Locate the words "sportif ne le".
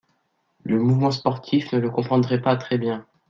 1.11-1.91